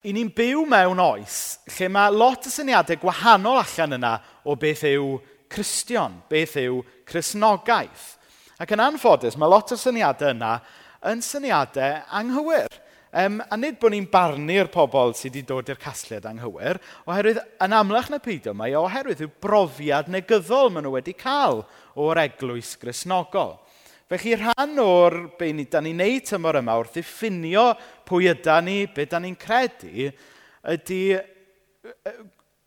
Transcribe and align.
I 0.00 0.14
ni'n 0.16 0.30
byw 0.32 0.62
mewn 0.64 1.00
oes 1.04 1.58
lle 1.74 1.90
mae 1.92 2.12
lot 2.14 2.46
o 2.48 2.50
syniadau 2.50 2.96
gwahanol 3.02 3.58
allan 3.60 3.98
yna 3.98 4.12
o 4.48 4.54
beth 4.56 4.86
yw 4.88 5.18
Cristion, 5.52 6.14
beth 6.30 6.54
yw 6.56 6.78
Cresnogaeth. 7.04 8.14
Ac 8.56 8.72
yn 8.72 8.80
anffodus, 8.80 9.36
mae 9.36 9.50
lot 9.52 9.74
o 9.74 9.76
syniadau 9.76 10.32
yna 10.32 10.54
yn 11.10 11.20
syniadau 11.24 12.00
anghywir. 12.16 12.72
Um, 13.12 13.42
a 13.44 13.58
nid 13.60 13.76
bod 13.82 13.92
ni'n 13.92 14.06
barnu'r 14.08 14.70
pobl 14.72 15.12
sydd 15.18 15.34
wedi 15.34 15.44
dod 15.50 15.68
i'r 15.68 15.82
casgliad 15.82 16.28
anghywir, 16.30 16.80
oherwydd 17.04 17.42
yn 17.60 17.76
amlach 17.76 18.08
na 18.08 18.22
peidio 18.24 18.54
mae, 18.56 18.72
oherwydd 18.78 19.26
yw 19.26 19.32
brofiad 19.42 20.08
negyddol 20.08 20.72
maen 20.72 20.86
nhw 20.86 20.94
wedi 20.94 21.12
cael 21.18 21.66
o'r 22.00 22.22
eglwys 22.24 22.72
grisnogol. 22.80 23.58
Felly 24.10 24.34
rhan 24.34 24.78
o'r 24.82 25.14
be 25.38 25.52
ni, 25.54 25.68
da 25.70 25.78
ni'n 25.78 26.00
neud 26.02 26.24
tymor 26.26 26.56
yma 26.58 26.74
wrth 26.80 26.96
ddiffinio 26.96 27.68
pwy 28.08 28.32
yda 28.32 28.56
ni, 28.66 28.80
be 28.90 29.04
da 29.06 29.20
ni'n 29.22 29.36
credu, 29.38 30.08
ydy 30.72 31.02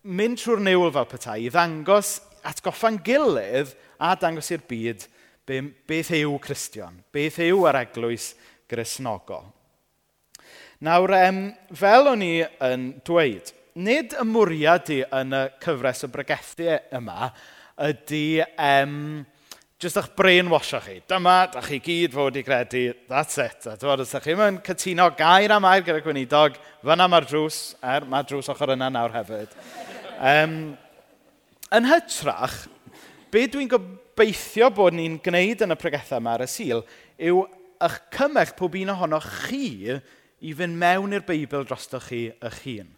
mynd 0.07 0.39
trwy'r 0.39 0.63
niwl 0.63 0.93
fel 0.95 1.09
petai 1.11 1.41
i 1.43 1.49
ddangos 1.51 2.13
atgoffa'n 2.47 3.01
gilydd 3.03 3.73
a 3.99 4.13
dangos 4.19 4.53
i'r 4.55 4.63
byd 4.71 5.03
be, 5.43 5.59
beth 5.87 6.13
yw 6.15 6.37
Cristion, 6.43 7.01
beth 7.11 7.41
yw 7.43 7.67
yr 7.67 7.81
eglwys 7.81 8.29
grisnogol. 8.71 9.43
Nawr, 10.83 11.11
em, 11.27 11.43
fel 11.75 12.07
o'n 12.11 12.23
i 12.23 12.33
yn 12.69 12.87
dweud, 13.03 13.51
nid 13.83 14.15
y 14.15 14.25
mwriad 14.31 14.95
i 14.95 15.03
yn 15.19 15.35
y 15.35 15.43
cyfres 15.63 16.07
o 16.07 16.11
bregethu 16.15 16.71
yma 16.95 17.33
ydy 17.83 18.39
em, 18.55 19.25
jyst 19.83 19.99
eich 19.99 20.09
brainwasio 20.17 20.79
chi. 20.83 20.95
Dyma, 21.09 21.35
da 21.51 21.61
chi 21.63 21.79
gyd 21.83 22.13
fod 22.15 22.37
i 22.39 22.43
gredu, 22.45 22.83
that's 23.09 23.39
it. 23.41 23.67
A 23.67 23.75
dwi'n 23.79 24.03
os 24.03 24.13
ydych 24.13 24.27
chi'n 24.29 24.39
mynd 24.39 24.61
cytuno 24.67 25.09
gair 25.17 25.53
am 25.55 25.67
air 25.67 25.83
gyda 25.85 26.03
gweinidog, 26.05 26.55
fyna 26.83 27.07
mae'r 27.11 27.27
drws, 27.29 27.59
er, 27.83 28.07
mae'r 28.09 28.29
drws 28.29 28.51
ochr 28.53 28.75
yna 28.75 28.89
nawr 28.93 29.13
hefyd. 29.17 29.53
Um, 30.17 30.55
yn 31.73 31.89
hytrach, 31.89 32.63
be 33.33 33.45
dwi'n 33.51 33.71
gobeithio 33.71 34.71
bod 34.73 34.95
ni'n 34.95 35.19
gwneud 35.23 35.65
yn 35.65 35.75
y 35.75 35.79
pregethau 35.79 36.21
yma 36.23 36.37
ar 36.37 36.45
y 36.47 36.49
sil, 36.51 36.83
yw 37.19 37.43
eich 37.83 37.99
cymell 38.15 38.55
pob 38.57 38.79
un 38.79 38.95
ohonoch 38.95 39.29
chi 39.47 39.97
i 40.43 40.55
fynd 40.55 40.79
mewn 40.79 41.15
i'r 41.17 41.25
Beibl 41.27 41.67
drostoch 41.67 42.07
chi 42.11 42.25
eich 42.39 42.61
hun. 42.67 42.93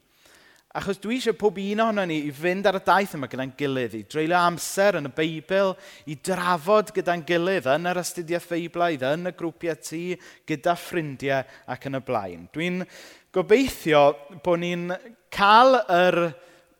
Achos 0.76 0.98
dwi 1.00 1.16
eisiau 1.16 1.38
pob 1.40 1.56
un 1.62 1.80
ohono 1.80 2.04
ni 2.04 2.18
i 2.28 2.31
fynd 2.36 2.66
ar 2.68 2.76
y 2.76 2.81
daith 2.84 3.14
yma 3.16 3.30
gyda'n 3.31 3.54
gilydd, 3.56 3.94
i 3.95 4.02
dreulio 4.12 4.36
amser 4.42 4.98
yn 5.00 5.08
y 5.08 5.12
Beibl, 5.16 5.72
i 6.12 6.18
drafod 6.20 6.92
gyda'n 6.98 7.23
gilydd 7.30 7.70
yn 7.72 7.88
yr 7.88 8.02
astudiaeth 8.02 8.50
Beiblaidd, 8.50 9.06
yn 9.08 9.31
y 9.31 9.34
grwpiau 9.40 9.80
tu, 9.80 10.02
gyda 10.44 10.76
ffrindiau 10.76 11.48
ac 11.72 11.88
yn 11.88 11.96
y 11.96 12.03
blaen. 12.03 12.44
Dwi'n 12.52 12.84
gobeithio 13.31 14.03
bod 14.44 14.66
ni'n 14.66 14.92
cael 15.31 15.80
yr, 15.96 16.20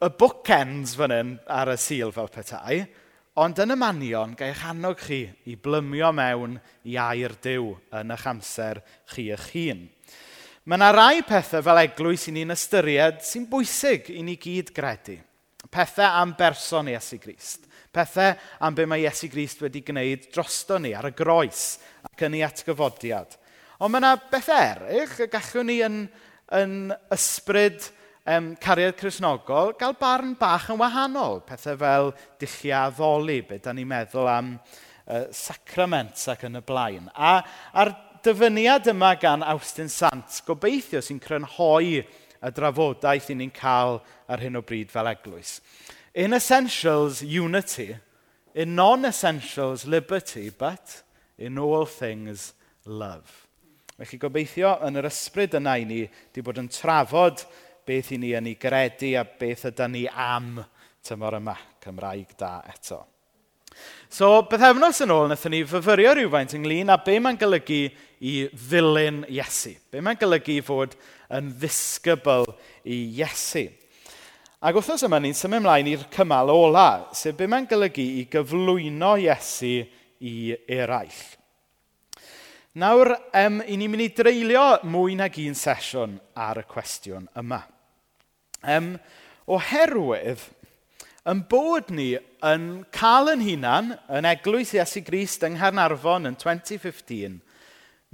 y 0.04 0.12
bookends 0.20 1.00
fan 1.00 1.16
hyn 1.16 1.34
ar 1.56 1.72
y 1.72 1.80
sil 1.80 2.12
fel 2.20 2.28
petai, 2.36 2.82
ond 3.40 3.64
yn 3.64 3.78
y 3.78 3.80
manion, 3.80 4.36
gael 4.36 4.68
annog 4.76 5.00
chi 5.08 5.24
i 5.48 5.56
blymio 5.56 6.12
mewn 6.20 6.60
i 6.84 7.00
air 7.00 7.40
diw 7.48 7.72
yn 7.96 8.12
eich 8.12 8.28
amser 8.28 8.84
chi 9.16 9.32
eich 9.32 9.54
hun. 9.56 9.88
Mae 10.66 10.80
yna 10.80 10.88
rai 10.96 11.20
pethau 11.22 11.62
fel 11.62 11.78
eglwys 11.78 12.24
i 12.26 12.32
ni'n 12.34 12.50
ystyried 12.56 13.20
sy'n 13.22 13.44
bwysig 13.52 14.08
i 14.10 14.24
ni 14.26 14.34
gyd 14.42 14.72
gredu. 14.74 15.20
Pethau 15.70 16.16
am 16.24 16.32
berson 16.40 16.88
Iesu 16.90 17.20
Grist. 17.22 17.68
Pethau 17.94 18.32
am 18.66 18.74
be 18.74 18.88
mae 18.90 19.04
Iesu 19.04 19.30
Grist 19.30 19.62
wedi 19.62 19.84
gwneud 19.86 20.24
drosto 20.34 20.80
ni 20.82 20.96
ar 20.98 21.06
y 21.06 21.12
groes 21.14 21.76
ac 22.10 22.24
yn 22.26 22.40
ei 22.40 22.42
atgyfodiad. 22.48 23.36
Ond 23.78 23.94
mae 23.94 24.02
yna 24.02 24.16
bethau 24.32 24.64
eraill 24.72 25.14
y 25.22 25.28
gallwn 25.36 25.70
ni 25.70 25.76
yn, 25.86 26.00
yn 26.58 26.74
ysbryd 27.14 27.86
um, 28.26 28.50
cariad 28.58 28.98
chrysnogol 28.98 29.76
gael 29.78 29.94
barn 30.02 30.34
bach 30.40 30.72
yn 30.74 30.82
wahanol. 30.82 31.44
Pethau 31.46 31.78
fel 31.84 32.10
dullia 32.42 32.88
addoli, 32.88 33.38
beth 33.46 33.68
da 33.70 33.78
ni'n 33.78 33.94
meddwl 33.94 34.34
am 34.34 34.52
uh, 34.58 35.28
sacraments 35.30 36.26
ac 36.34 36.50
yn 36.50 36.58
y 36.58 36.66
blaen. 36.66 37.14
A, 37.14 37.38
a'r 37.78 37.94
dyfyniad 38.26 38.88
yma 38.90 39.14
gan 39.22 39.44
Austin 39.46 39.90
Sant 39.92 40.40
gobeithio 40.48 41.02
sy'n 41.04 41.22
crynhoi 41.22 42.02
y 42.02 42.52
drafodaeth 42.58 43.30
i 43.30 43.38
ni'n 43.38 43.54
cael 43.54 44.00
ar 44.32 44.42
hyn 44.42 44.58
o 44.58 44.64
bryd 44.66 44.90
fel 44.94 45.10
eglwys. 45.12 45.60
In 46.16 46.34
essentials, 46.34 47.22
unity. 47.22 47.96
In 48.56 48.76
non-essentials, 48.76 49.86
liberty. 49.86 50.50
But 50.50 51.04
in 51.38 51.60
all 51.60 51.86
things, 51.86 52.54
love. 52.86 53.48
Felly 53.96 54.20
gobeithio 54.20 54.76
yn 54.88 55.00
yr 55.00 55.08
ysbryd 55.08 55.56
yna 55.60 55.78
i 55.80 55.86
ni 55.88 56.02
wedi 56.04 56.44
bod 56.44 56.60
yn 56.60 56.72
trafod 56.72 57.46
beth 57.88 58.12
i 58.12 58.20
ni 58.20 58.34
yn 58.36 58.50
ei 58.52 58.58
gredu 58.60 59.14
a 59.20 59.24
beth 59.24 59.70
ydy 59.70 59.92
ni 59.92 60.06
am 60.10 60.58
tymor 61.06 61.38
yma. 61.40 61.56
Cymraeg 61.86 62.34
da 62.40 62.58
eto. 62.74 63.04
So, 64.10 64.42
beth 64.50 64.64
efnos 64.70 65.02
yn 65.04 65.12
ôl, 65.12 65.26
wnaethon 65.28 65.52
ni 65.56 65.64
fyfyrio 65.68 66.14
rhywfaint 66.16 66.54
ynglyn 66.56 66.94
a 66.94 67.00
be 67.04 67.18
mae'n 67.20 67.40
golygu 67.42 67.80
i 68.22 68.36
ddilyn 68.54 69.24
Iesu. 69.32 69.74
Be 69.92 70.04
mae'n 70.06 70.20
golygu 70.22 70.60
fod 70.66 70.96
yn 71.36 71.50
ddisgybl 71.60 72.48
i 72.88 73.00
Iesu. 73.20 73.66
Ac 74.66 74.78
wrthnos 74.80 75.04
yma, 75.06 75.20
ni'n 75.22 75.36
symud 75.38 75.60
ymlaen 75.60 75.90
i'r 75.92 76.06
cymal 76.14 76.54
ola, 76.54 76.88
sef 77.14 77.36
be 77.38 77.50
mae'n 77.52 77.68
golygu 77.70 78.06
i 78.22 78.28
gyflwyno 78.32 79.16
Iesu 79.22 79.74
i 80.26 80.36
eraill. 80.72 81.20
Nawr, 82.80 83.14
em, 83.32 83.62
i 83.72 83.78
ni'n 83.80 83.92
mynd 83.92 84.04
i 84.04 84.10
dreulio 84.12 84.64
mwy 84.92 85.14
nag 85.16 85.38
un 85.44 85.56
sesiwn 85.56 86.18
ar 86.44 86.60
y 86.60 86.66
cwestiwn 86.68 87.30
yma. 87.40 87.62
Em, 88.68 88.90
oherwydd, 89.48 90.42
yn 91.26 91.42
bod 91.50 91.90
ni 91.90 92.12
yn 92.46 92.66
cael 92.94 93.32
yn 93.34 93.42
hunan 93.42 93.94
yn 94.14 94.28
eglwys 94.30 94.76
Iesu 94.78 95.02
Grist 95.06 95.46
yng 95.48 95.58
Nghaernarfon 95.58 96.30
yn 96.30 96.38
2015 96.38 97.40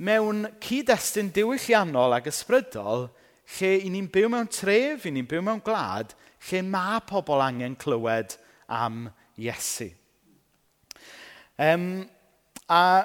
mewn 0.01 0.45
cyd-destun 0.63 1.33
diwylliannol 1.35 2.15
ac 2.15 2.29
ysbrydol 2.31 3.09
lle 3.57 3.71
i 3.83 3.91
ni'n 3.91 4.07
byw 4.13 4.31
mewn 4.31 4.47
tref, 4.47 5.03
i 5.05 5.11
ni'n 5.11 5.27
byw 5.27 5.43
mewn 5.43 5.59
gwlad, 5.65 6.15
lle 6.47 6.63
mae 6.63 7.01
pobl 7.09 7.43
angen 7.43 7.75
clywed 7.75 8.37
am 8.71 9.09
Iesu. 9.35 9.89
Um, 11.59 12.07
a 12.71 13.03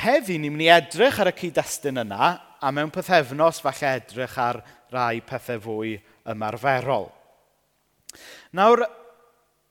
heddi 0.00 0.40
ni'n 0.40 0.56
mynd 0.56 0.64
i 0.64 0.72
edrych 0.72 1.20
ar 1.20 1.30
y 1.30 1.36
cyd-destun 1.36 2.00
yna 2.06 2.32
a 2.56 2.72
mewn 2.72 2.90
pethefnos 2.94 3.60
falle 3.60 3.98
edrych 4.00 4.40
ar 4.40 4.64
rai 4.94 5.20
pethau 5.20 5.60
fwy 5.60 5.98
ymarferol. 6.32 7.10
Nawr, 8.56 8.88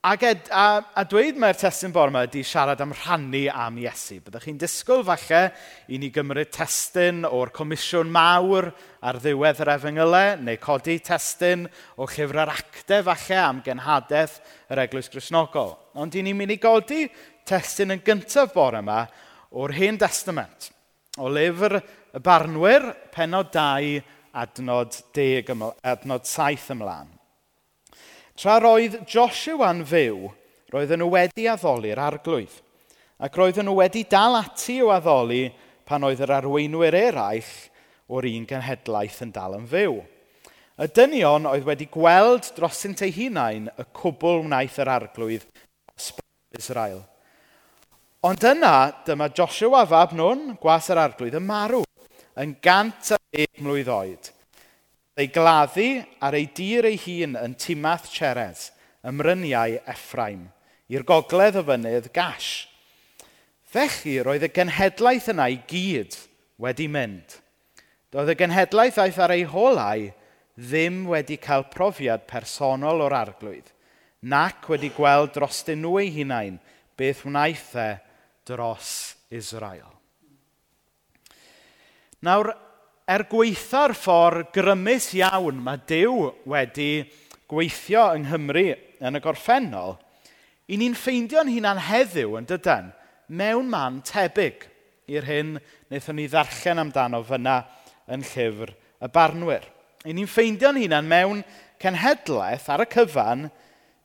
Ac 0.06 0.22
ed, 0.22 0.50
a, 0.54 0.84
a 0.94 1.02
dweud 1.10 1.40
mae'r 1.42 1.58
testyn 1.58 1.90
bor 1.90 2.12
yma 2.12 2.28
ydy 2.28 2.44
siarad 2.46 2.82
am 2.84 2.92
rhannu 2.94 3.48
am 3.50 3.80
Iesu. 3.82 4.20
Byddwch 4.22 4.44
chi'n 4.46 4.60
disgwyl 4.62 5.02
falle 5.08 5.40
i 5.90 5.98
ni 5.98 6.12
gymryd 6.14 6.52
testyn 6.54 7.24
o'r 7.26 7.50
comisiwn 7.56 8.12
mawr 8.14 8.68
ar 9.02 9.18
ddiwedd 9.24 9.64
yr 9.66 9.72
efengylau, 9.74 10.36
neu 10.46 10.62
codi 10.62 11.00
testyn 11.08 11.66
o 11.98 12.06
llyfr 12.06 12.44
yr 12.44 12.54
actau 12.54 13.08
falle 13.10 13.42
am 13.48 13.64
genhadaeth 13.66 14.38
yr 14.70 14.84
Eglwys 14.86 15.10
Grisnogol. 15.10 15.74
Ond 15.98 16.14
i 16.14 16.22
ni'n 16.22 16.38
mynd 16.38 16.54
i 16.54 16.62
godi 16.62 17.08
testyn 17.50 17.98
yn 17.98 18.06
gyntaf 18.06 18.54
bor 18.54 18.78
yma 18.78 19.08
o'r 19.58 19.74
Hen 19.74 19.98
Testament, 20.06 20.70
o 21.18 21.34
lyfr 21.34 21.80
y 21.82 22.22
Barnwyr, 22.22 22.92
penod 23.10 23.50
2, 23.58 24.06
adnod 24.38 25.02
10, 25.18 25.56
adnod 25.82 26.30
7 26.30 26.76
ymlaen. 26.78 27.15
Tra 28.36 28.58
roedd 28.60 28.98
Joshua'n 29.08 29.86
fyw, 29.88 30.26
roedden 30.74 31.00
nhw 31.00 31.08
wedi 31.14 31.46
addoli'r 31.48 32.02
arglwydd. 32.04 32.58
Ac 33.24 33.38
roedden 33.40 33.70
nhw 33.70 33.78
wedi 33.80 34.04
dal 34.12 34.36
ati 34.42 34.82
o 34.84 34.90
addoli 34.92 35.46
pan 35.88 36.04
oedd 36.04 36.20
yr 36.26 36.34
arweinwyr 36.42 36.98
eraill 37.00 37.54
o'r 38.12 38.28
un 38.28 38.44
genhedlaeth 38.50 39.22
yn 39.24 39.32
dal 39.38 39.56
yn 39.56 39.70
fyw. 39.72 39.96
Y 40.76 40.90
dynion 40.92 41.48
oedd 41.48 41.64
wedi 41.70 41.88
gweld 41.88 42.52
drosynt 42.58 43.06
ei 43.08 43.16
hunain 43.16 43.72
y 43.72 43.88
cwbl 43.96 44.44
wnaeth 44.44 44.82
yr 44.84 44.92
arglwydd 44.98 45.48
Israel. 46.60 47.06
Ond 48.26 48.44
yna, 48.52 48.76
dyma 49.08 49.30
Joshua 49.32 49.86
fab 49.88 50.12
nhw'n, 50.18 50.58
gwas 50.60 50.92
yr 50.92 51.00
arglwydd, 51.06 51.40
yn 51.40 51.48
marw, 51.48 51.86
yn 52.42 52.58
gant 52.60 53.16
a 53.16 53.20
ddeg 53.22 53.64
mlwydd 53.64 53.92
oed 53.96 54.35
ei 55.16 55.30
gladdu 55.32 56.04
ar 56.20 56.36
ei 56.36 56.48
dir 56.52 56.88
ei 56.88 57.00
hun 57.00 57.38
yn 57.40 57.56
timath 57.60 58.10
Tseres, 58.12 58.70
ymryniau 59.06 59.80
Effraim, 59.88 60.50
i'r 60.92 61.06
gogledd 61.08 61.62
o 61.62 61.64
fynydd 61.68 62.12
Gash. 62.16 62.68
Felly 63.64 64.20
roedd 64.24 64.46
y 64.48 64.52
genhedlaeth 64.56 65.32
yna 65.34 65.48
i 65.52 65.62
gyd 65.70 66.18
wedi 66.62 66.88
mynd. 66.92 67.40
Doedd 68.12 68.32
y 68.32 68.38
genhedlaeth 68.40 69.00
aeth 69.04 69.22
ar 69.24 69.34
ei 69.36 69.48
holau 69.48 70.10
ddim 70.56 71.04
wedi 71.12 71.40
cael 71.42 71.66
profiad 71.72 72.28
personol 72.28 73.04
o'r 73.04 73.16
arglwydd, 73.16 73.68
nac 74.32 74.68
wedi 74.72 74.92
gweld 74.96 75.34
drostyn 75.36 75.82
nhw 75.84 75.98
eu 76.04 76.14
hunain 76.20 76.60
beth 76.96 77.26
wnaeth 77.28 77.74
e 77.76 77.90
dros 78.48 79.16
Israel. 79.32 79.92
Nawr, 82.24 82.54
er 83.06 83.26
gweitha'r 83.30 83.94
ffordd 83.94 84.50
grymus 84.56 85.12
iawn 85.14 85.60
mae 85.62 85.82
Dyw 85.86 86.32
wedi 86.50 87.06
gweithio 87.50 88.08
yng 88.18 88.26
Nghymru 88.26 88.72
yn 89.06 89.20
y 89.20 89.22
gorffennol, 89.22 90.00
i 90.66 90.80
ni'n 90.82 90.98
ffeindio'n 90.98 91.52
hunan 91.54 91.82
heddiw 91.86 92.34
yn 92.40 92.48
dydyn 92.50 92.90
mewn 93.30 93.70
man 93.70 94.00
tebyg 94.06 94.66
i'r 95.12 95.28
hyn 95.30 95.52
wnaethon 95.60 96.18
ni 96.18 96.26
ddarllen 96.32 96.82
amdano 96.82 97.22
fyna 97.28 97.60
yn 98.10 98.26
llyfr 98.26 98.74
y 98.74 99.12
barnwyr. 99.14 99.68
I 100.06 100.14
ni'n 100.14 100.30
ffeindio'n 100.30 100.82
hunan 100.82 101.10
mewn 101.10 101.44
cenhedlaeth 101.82 102.66
ar 102.74 102.86
y 102.86 102.90
cyfan 102.90 103.48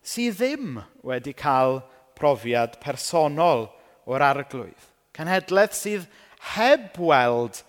sydd 0.05 0.37
ddim 0.43 0.83
wedi 1.07 1.33
cael 1.37 1.81
profiad 2.21 2.77
personol 2.85 3.71
o'r 4.05 4.27
arglwydd. 4.29 4.89
Cenhedlaeth 5.17 5.77
sydd 5.77 6.09
heb 6.53 7.01
weld 7.01 7.63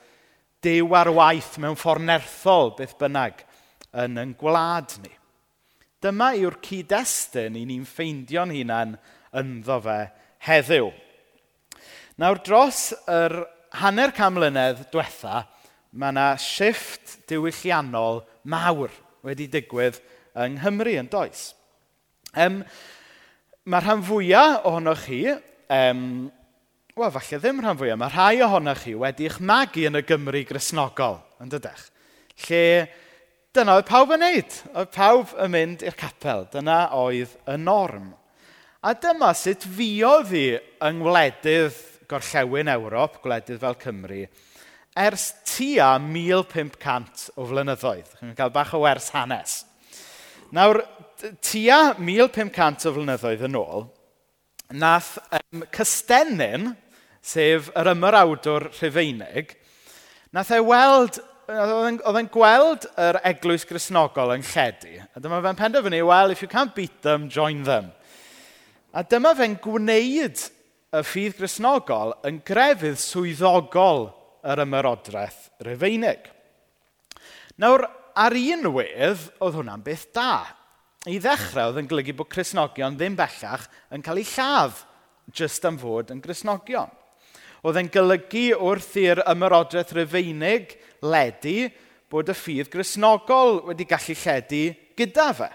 dew 0.61 0.93
ar 0.97 1.09
waith 1.15 1.57
mewn 1.61 1.77
ffordd 1.79 2.05
nerthol 2.05 2.73
beth 2.77 2.97
bynnag 2.99 3.41
yn 4.03 4.19
yn 4.21 4.35
gwlad 4.39 4.95
ni. 5.03 5.11
Dyma 6.01 6.31
yw'r 6.37 6.57
cyd-destun 6.65 7.57
i 7.59 7.63
ni'n 7.69 7.85
ffeindio'n 7.85 8.53
hunan 8.55 8.95
ynddo 9.37 9.77
fe 9.85 9.97
heddiw. 10.47 10.89
Nawr 12.21 12.41
dros 12.45 12.91
yr 13.09 13.41
hanner 13.81 14.13
cam 14.15 14.35
mlynedd 14.35 14.87
diwetha, 14.93 15.45
mae 15.91 16.13
yna 16.13 16.27
shifft 16.39 17.19
diwylliannol 17.29 18.21
mawr 18.49 18.93
wedi 19.25 19.47
digwydd 19.51 19.99
yng 20.39 20.57
Nghymru 20.57 20.95
yn 21.01 21.09
does. 21.11 21.51
Ehm, 22.33 22.61
mae 23.67 23.83
rhan 23.83 24.03
fwyaf 24.07 24.65
ohonoch 24.69 25.05
chi, 25.05 25.23
um, 25.71 26.31
wel, 26.95 27.11
falle 27.15 27.39
ddim 27.39 27.61
rhan 27.63 27.79
fwyaf, 27.79 27.99
mae 27.99 28.11
rhai 28.11 28.41
ohonoch 28.45 28.83
chi 28.85 28.95
wedi'ch 28.99 29.39
magu 29.43 29.85
yn 29.87 29.99
y 29.99 30.03
Gymru 30.07 30.43
grisnogol, 30.47 31.19
yn 31.43 31.51
dydech. 31.51 31.85
Lle 32.47 32.63
dyna 33.55 33.77
oedd 33.77 33.87
pawb 33.89 34.13
yn 34.15 34.23
neud. 34.23 34.57
Oedd 34.73 34.91
pawb 34.95 35.35
yn 35.43 35.53
mynd 35.53 35.85
i'r 35.85 35.97
capel. 35.99 36.47
Dyna 36.51 36.81
oedd 36.97 37.35
y 37.49 37.57
norm. 37.59 38.11
A 38.81 38.95
dyma 38.97 39.31
sut 39.37 39.65
fiodd 39.77 40.31
i 40.33 40.45
yng 40.81 41.01
ngwledydd 41.01 41.79
gorllewin 42.11 42.71
Ewrop, 42.71 43.19
gwledydd 43.23 43.61
fel 43.61 43.77
Cymru, 43.79 44.23
ers 44.99 45.27
tua 45.47 45.93
1500 46.01 47.29
o 47.37 47.45
flynyddoedd. 47.47 48.15
Chi'n 48.19 48.35
cael 48.35 48.53
bach 48.55 48.73
o 48.75 48.81
wers 48.83 49.11
hanes. 49.15 49.61
Nawr, 50.51 50.81
tua 51.45 51.79
1500 51.99 52.89
o 52.89 52.95
flynyddoedd 52.97 53.45
yn 53.47 53.59
ôl, 53.61 53.85
nath 54.71 55.17
um, 55.31 55.65
Cystennin, 55.73 56.71
sef 57.21 57.69
yr 57.77 57.91
ymyrawdwr 57.93 58.69
Rhyfeinig, 58.71 59.55
nath 60.33 60.53
e 60.55 60.61
weld, 60.65 61.19
oedd 61.51 62.17
e'n 62.17 62.29
gweld 62.31 62.87
yr 63.01 63.19
eglwys 63.27 63.65
grisnogol 63.67 64.33
yn 64.37 64.45
lledu. 64.45 64.97
A 65.13 65.21
dyma 65.21 65.41
fe'n 65.43 65.59
penderfynu, 65.59 66.01
well, 66.07 66.31
if 66.31 66.41
you 66.41 66.49
can't 66.49 66.75
beat 66.75 67.01
them, 67.03 67.27
join 67.29 67.63
them. 67.67 67.91
A 68.93 69.03
dyma 69.03 69.33
fe'n 69.35 69.57
gwneud 69.63 70.39
y 70.91 71.03
ffydd 71.07 71.37
grisnogol 71.39 72.15
yn 72.27 72.41
grefydd 72.47 72.99
swyddogol 72.99 74.09
yr 74.47 74.63
ymyrodraeth 74.63 75.49
Rhyfeinig. 75.65 76.25
Nawr, 77.61 77.85
ar 78.15 78.35
un 78.35 78.71
wedd, 78.73 79.27
oedd 79.43 79.59
hwnna'n 79.59 79.83
beth 79.85 80.07
da 80.15 80.33
i 81.09 81.17
ddechrau, 81.17 81.71
oedd 81.71 81.79
yn 81.81 81.87
golygu 81.89 82.13
bod 82.13 82.29
Cresnogion 82.29 82.97
ddim 82.97 83.15
bellach 83.17 83.63
yn 83.93 84.03
cael 84.05 84.19
eu 84.21 84.27
lladd 84.35 84.81
jyst 85.33 85.63
am 85.65 85.79
fod 85.81 86.11
yn 86.13 86.21
Cresnogion. 86.21 86.91
Oedd 87.65 87.79
yn 87.81 87.89
golygu 87.93 88.51
wrth 88.57 88.93
i'r 89.01 89.23
ymyrodraeth 89.31 89.95
rufeinig 89.97 90.75
ledu 91.01 91.71
bod 92.11 92.29
y 92.29 92.35
ffydd 92.37 92.69
grisnogol 92.69 93.63
wedi 93.69 93.87
gallu 93.89 94.15
lledu 94.17 94.61
gyda 94.99 95.27
fe. 95.39 95.49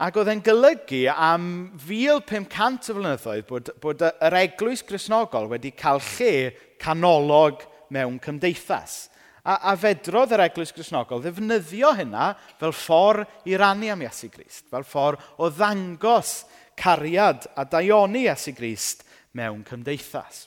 Ac 0.00 0.16
oedd 0.20 0.30
e'n 0.32 0.44
golygu 0.44 1.02
am 1.12 1.46
1500 1.84 2.90
o 2.92 2.96
flynyddoedd 2.96 3.46
bod, 3.48 3.70
bod 3.80 4.04
yr 4.08 4.38
eglwys 4.40 4.84
grisnogol 4.88 5.50
wedi 5.52 5.74
cael 5.76 6.00
lle 6.14 6.32
canolog 6.80 7.64
mewn 7.92 8.16
cymdeithas 8.24 9.06
a, 9.46 9.56
a 9.70 9.76
fedrodd 9.78 10.34
yr 10.34 10.42
eglwys 10.48 10.74
Grisnogol 10.74 11.22
ddefnyddio 11.22 11.92
hynna 12.00 12.32
fel 12.58 12.74
ffordd 12.74 13.48
i 13.48 13.56
rannu 13.58 13.92
am 13.92 14.02
Iesu 14.02 14.30
Grist, 14.32 14.66
fel 14.72 14.86
ffordd 14.86 15.22
o 15.38 15.50
ddangos 15.54 16.40
cariad 16.76 17.46
a 17.54 17.64
daioni 17.70 18.26
Iesu 18.26 18.54
Grist 18.56 19.04
mewn 19.36 19.62
cymdeithas. 19.68 20.46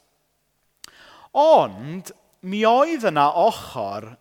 Ond 1.39 2.11
mi 2.49 2.63
oedd 2.67 3.05
yna 3.07 3.29
ochr 3.39 4.11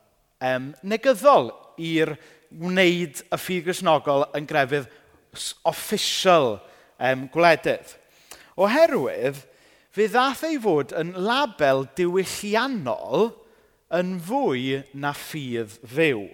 um, 0.44 0.72
negyddol 0.86 1.50
i'r 1.80 2.14
wneud 2.48 3.22
y 3.22 3.38
ffydd 3.38 3.66
grisnogol 3.66 4.26
yn 4.36 4.46
grefydd 4.48 4.88
official 5.68 6.56
um, 6.98 7.26
gwledydd. 7.32 7.96
Oherwydd, 8.58 9.42
fe 9.94 10.08
ddath 10.10 10.44
ei 10.48 10.58
fod 10.62 10.94
yn 10.98 11.12
label 11.18 11.86
diwylliannol 11.98 13.30
yn 13.94 14.18
fwy 14.20 14.82
na 15.00 15.14
ffydd 15.16 15.78
fyw. 15.88 16.26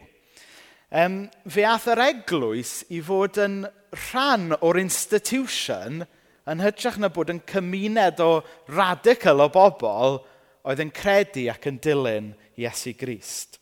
Um, 0.95 1.25
fe 1.51 1.65
ath 1.67 1.89
yr 1.91 2.03
eglwys 2.05 2.83
i 2.95 3.01
fod 3.03 3.39
yn 3.43 3.65
rhan 3.95 4.55
o'r 4.61 4.79
institution 4.83 6.05
yn 6.51 6.63
hytrach 6.63 6.99
na 7.01 7.11
bod 7.11 7.33
yn 7.33 7.43
cymuned 7.49 8.21
o 8.23 8.45
radical 8.71 9.43
o 9.43 9.49
bobl 9.53 10.21
oedd 10.65 10.83
yn 10.85 10.93
credu 10.95 11.49
ac 11.53 11.69
yn 11.71 11.81
dilyn 11.83 12.33
Iesu 12.61 12.95
Grist. 12.99 13.59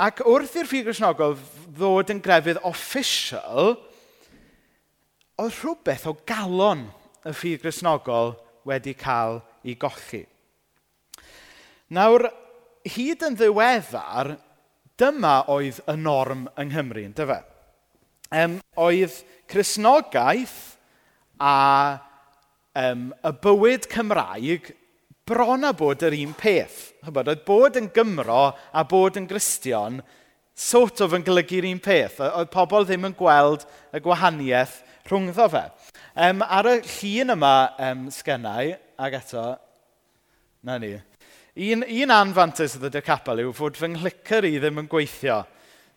Ac 0.00 0.22
wrth 0.26 0.56
i'r 0.58 0.68
ffig 0.68 0.86
Gristnogol 0.86 1.36
ddod 1.76 2.10
yn 2.14 2.22
grefydd 2.24 2.62
official, 2.66 3.74
oedd 5.36 5.58
rhywbeth 5.58 6.08
o 6.10 6.16
galon 6.28 6.86
y 7.28 7.34
ffydd 7.36 7.60
Gristnogol 7.62 8.34
wedi 8.68 8.94
cael 8.98 9.40
ei 9.66 9.76
gochi. 9.78 10.22
Nawr, 11.92 12.30
hyd 12.88 13.24
yn 13.26 13.38
ddiweddar, 13.38 14.36
dyma 15.00 15.42
oedd 15.50 15.80
y 15.88 15.96
norm 15.98 16.46
yng 16.58 16.70
Nghymru, 16.72 17.06
ynddo 17.08 17.26
fe? 17.30 17.40
Um, 18.32 18.58
oedd 18.80 19.18
Cresnogaeth 19.50 20.58
a 21.42 21.56
um, 22.78 23.10
y 23.12 23.32
bywyd 23.44 23.88
Cymraeg 23.92 24.72
bron 25.28 25.66
a 25.68 25.72
bod 25.76 26.02
yr 26.06 26.16
un 26.16 26.32
peth. 26.38 26.92
Chybod, 27.04 27.30
oedd 27.32 27.44
bod 27.46 27.78
yn 27.80 27.90
Gymro 27.94 28.42
a 28.52 28.84
bod 28.88 29.18
yn 29.20 29.28
Gristion 29.30 30.00
sort 30.54 31.00
of 31.04 31.14
yn 31.16 31.24
golygu'r 31.26 31.68
un 31.70 31.82
peth. 31.82 32.20
Oedd 32.22 32.52
pobl 32.52 32.86
ddim 32.88 33.08
yn 33.08 33.16
gweld 33.18 33.66
y 33.92 34.02
gwahaniaeth 34.02 34.80
rhwngddo 35.10 35.48
fe. 35.52 35.64
Um, 36.12 36.42
ar 36.44 36.68
y 36.68 36.76
llun 36.84 37.34
yma 37.36 37.54
um, 37.90 38.04
sgennau, 38.12 38.74
ac 39.00 39.16
eto, 39.18 39.46
na 40.62 40.76
ni, 40.78 40.94
Un, 41.52 41.82
un 41.84 42.12
anfantais 42.14 42.78
oedd 42.78 42.94
y 42.96 43.00
capel 43.04 43.42
yw 43.42 43.50
fod 43.52 43.76
fy 43.76 43.90
nghlicr 43.92 44.46
i 44.48 44.54
ddim 44.56 44.78
yn 44.80 44.86
gweithio. 44.88 45.42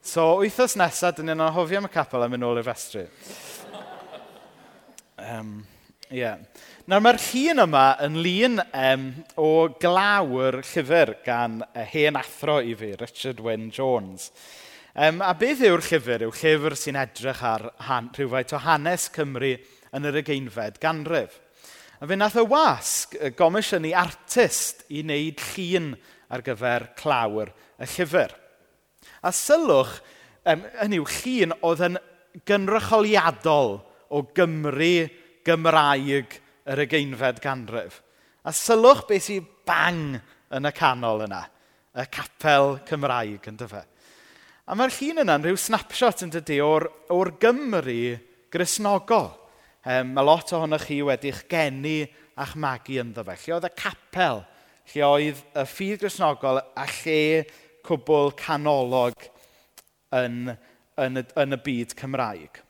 So, 0.04 0.42
wythnos 0.42 0.74
nesaf, 0.76 1.14
dyn 1.16 1.30
ni'n 1.32 1.44
anhofio 1.46 1.80
am 1.80 1.88
y 1.88 1.92
capel 1.94 2.26
am 2.26 2.36
yn 2.36 2.44
ôl 2.44 2.60
i'r 2.60 2.68
festri. 2.68 3.06
Um, 5.16 5.54
yeah. 6.12 6.44
Nawr 6.92 7.06
mae'r 7.06 7.22
llun 7.24 7.64
yma 7.64 7.86
yn 8.04 8.20
lun 8.20 8.60
um, 8.66 9.08
o 9.40 9.54
glawr 9.80 10.60
llyfr 10.60 11.14
gan 11.24 11.62
y 11.72 11.88
hen 11.94 12.20
athro 12.20 12.60
i 12.60 12.76
fi, 12.76 12.92
Richard 13.00 13.40
Wynne 13.40 13.72
Jones. 13.72 14.28
Um, 14.92 15.24
a 15.24 15.32
beth 15.40 15.64
yw'r 15.64 15.88
llyfr? 15.88 16.28
Yw 16.28 16.36
llyfr 16.36 16.76
sy'n 16.84 17.00
edrych 17.00 17.48
ar 17.48 17.70
han, 17.88 18.12
rhywfaint 18.12 18.52
o 18.52 18.60
hanes 18.68 19.08
Cymru 19.16 19.56
yn 19.96 20.12
yr 20.12 20.20
ugeinfed 20.20 20.84
ganrif. 20.84 21.40
A 22.06 22.08
fe 22.08 22.16
nath 22.22 22.36
e 22.38 22.44
y 22.44 22.46
wasg 22.46 23.14
gomisiynu 23.34 23.90
artist 23.98 24.84
i 24.94 25.00
wneud 25.02 25.40
llun 25.42 25.88
ar 26.30 26.44
gyfer 26.46 26.84
clawr 27.00 27.50
y 27.82 27.88
llyfr. 27.90 28.36
A 29.26 29.32
sylwch, 29.34 29.96
um, 30.46 30.62
hynny 30.84 31.00
yw, 31.00 31.08
llun 31.10 31.56
oedd 31.66 31.80
yn 31.88 31.96
gynrycholiadol 32.46 33.80
o 34.14 34.22
Gymru, 34.38 35.08
Gymraeg 35.50 36.36
yr 36.70 36.84
ugeinfed 36.84 37.42
ganrif. 37.42 38.04
A 38.46 38.54
sylwch 38.54 39.08
beth 39.10 39.26
sy'n 39.26 39.48
bang 39.66 40.20
yn 40.54 40.70
y 40.70 40.74
canol 40.78 41.24
yna, 41.26 41.42
y 41.98 42.06
capel 42.14 42.76
Cymraeg 42.86 43.50
yn 43.50 43.58
dyfa. 43.64 43.82
A 44.70 44.78
mae'r 44.78 44.94
llun 45.00 45.24
yna'n 45.26 45.50
rhyw 45.50 45.58
snapshot 45.58 46.22
yn 46.28 46.38
dydy 46.38 46.62
o'r, 46.62 46.86
or 47.10 47.34
Gymru 47.42 48.14
grisnogol 48.54 49.32
um, 49.86 50.12
mae 50.18 50.26
lot 50.26 50.54
ohonoch 50.58 50.88
chi 50.90 51.00
wedi'ch 51.06 51.46
geni 51.52 52.02
a'ch 52.36 52.58
magu 52.60 53.00
ynddo 53.02 53.24
fe. 53.28 53.38
Lle 53.46 53.58
oedd 53.58 53.70
y 53.70 53.74
capel, 53.78 54.44
lle 54.94 55.08
oedd 55.08 55.42
y 55.56 55.66
ffydd 55.70 56.02
grisnogol 56.04 56.62
a 56.62 56.86
lle 57.00 57.46
cwbl 57.86 58.34
canolog 58.40 59.28
yn, 60.16 60.56
yn, 61.02 61.22
y, 61.22 61.26
yn 61.42 61.58
y 61.58 61.62
byd 61.66 61.98
Cymraeg. 62.00 62.62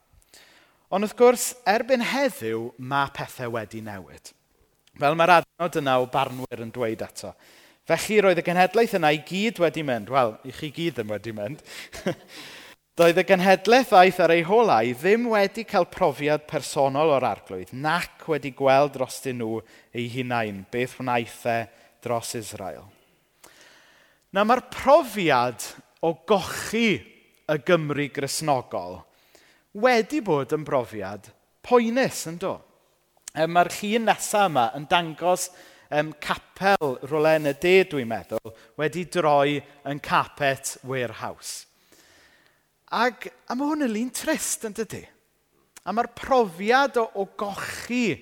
Ond 0.94 1.08
wrth 1.08 1.18
gwrs, 1.18 1.46
erbyn 1.68 2.04
heddiw, 2.06 2.70
mae 2.78 3.12
pethau 3.16 3.56
wedi 3.56 3.82
newid. 3.84 4.32
Fel 4.96 5.18
mae'r 5.18 5.40
adnod 5.40 5.80
yna 5.82 5.98
o 6.00 6.06
barnwyr 6.12 6.62
yn 6.64 6.72
dweud 6.76 7.02
eto. 7.04 7.34
Felly 7.90 8.22
roedd 8.24 8.40
y 8.42 8.46
genhedlaeth 8.46 8.96
yna 8.98 9.12
i 9.14 9.20
gyd 9.28 9.60
wedi 9.62 9.84
mynd, 9.86 10.12
wel, 10.14 10.38
i 10.48 10.54
chi 10.56 10.72
gyd 10.74 10.96
ddim 10.98 11.12
wedi 11.14 11.34
mynd, 11.36 11.60
Doedd 12.96 13.18
y 13.20 13.25
genhedlaeth 13.28 13.90
aeth 13.92 14.20
ar 14.24 14.32
ei 14.32 14.44
holau 14.48 14.94
ddim 14.96 15.25
wedi 15.28 15.66
cael 15.68 15.84
profiad 15.92 16.46
personol 16.48 17.10
o'r 17.18 17.25
arglwydd, 17.28 17.74
nac 17.75 18.24
wedi 18.32 18.54
gweld 18.56 18.94
drostyn 18.94 19.36
nhw 19.42 19.58
eu 19.92 20.06
hunain, 20.14 20.62
beth 20.72 20.94
wnaeth 21.04 21.42
e 21.52 21.58
dros 22.06 22.32
Israel. 22.40 22.86
Na 24.32 24.46
mae'r 24.48 24.64
profiad 24.72 25.68
o 26.08 26.14
gochi 26.24 26.94
y 27.52 27.60
Gymru 27.68 28.08
grisnogol 28.16 29.02
wedi 29.84 30.24
bod 30.24 30.56
yn 30.56 30.64
brofiad 30.64 31.28
poenus 31.68 32.24
yn 32.32 32.40
do. 32.40 32.56
E, 33.36 33.44
mae'r 33.44 33.74
llun 33.75 34.08
nesaf 34.08 34.48
yma 34.48 34.70
yn 34.80 34.88
dangos 34.88 35.50
um, 35.92 36.16
capel 36.24 36.96
rolen 37.12 37.52
y 37.52 37.58
de, 37.60 37.78
dwi'n 37.92 38.08
meddwl, 38.16 38.56
wedi 38.80 39.04
droi 39.12 39.60
yn 39.84 40.00
capet 40.00 40.78
warehouse. 40.88 41.66
Ac, 42.94 43.30
a 43.50 43.56
mae 43.58 43.72
hwn 43.72 43.88
yn 43.88 43.94
lun 43.96 44.12
trist 44.13 44.65
yn 44.68 44.75
dydy. 44.77 45.01
A 45.86 45.94
mae'r 45.94 46.12
profiad 46.18 47.00
o, 47.01 47.08
o 47.18 47.25
gochi 47.38 48.13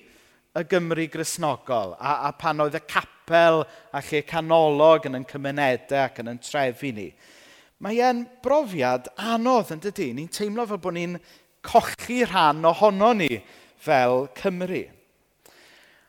y 0.54 0.62
Gymru 0.70 1.04
grisnogol 1.12 1.94
a, 1.98 2.28
a 2.28 2.32
pan 2.38 2.62
oedd 2.64 2.78
y 2.78 2.82
capel 2.88 3.64
a 3.64 4.02
lle 4.04 4.22
canolog 4.28 5.08
yn 5.08 5.18
yn 5.20 5.28
cymunedau 5.28 6.04
ac 6.04 6.20
yn 6.22 6.32
yn 6.32 6.40
trefi 6.44 6.92
ni. 6.96 7.08
Mae 7.84 8.00
e'n 8.00 8.22
brofiad 8.44 9.10
anodd 9.20 9.72
yn 9.74 9.82
dydy. 9.84 10.12
Ni'n 10.16 10.32
teimlo 10.32 10.64
fel 10.68 10.80
bod 10.80 10.96
ni'n 10.96 11.18
cochi 11.64 12.22
rhan 12.24 12.64
ohono 12.64 13.12
ni 13.18 13.28
fel 13.84 14.28
Cymru. 14.38 14.84